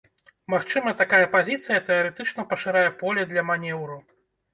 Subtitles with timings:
[0.51, 4.01] Магчыма, такая пазіцыя тэарэтычна пашырае поле для манеўру.